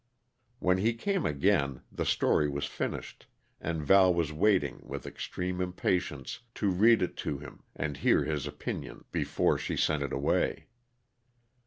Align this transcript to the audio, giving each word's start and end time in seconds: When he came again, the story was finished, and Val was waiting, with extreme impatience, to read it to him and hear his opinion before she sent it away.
When 0.57 0.79
he 0.79 0.95
came 0.95 1.27
again, 1.27 1.83
the 1.91 2.07
story 2.07 2.49
was 2.49 2.65
finished, 2.65 3.27
and 3.59 3.83
Val 3.85 4.11
was 4.11 4.33
waiting, 4.33 4.79
with 4.83 5.05
extreme 5.05 5.61
impatience, 5.61 6.39
to 6.55 6.71
read 6.71 7.03
it 7.03 7.15
to 7.17 7.37
him 7.37 7.61
and 7.75 7.97
hear 7.97 8.23
his 8.23 8.47
opinion 8.47 9.05
before 9.11 9.59
she 9.59 9.77
sent 9.77 10.01
it 10.01 10.11
away. 10.11 10.65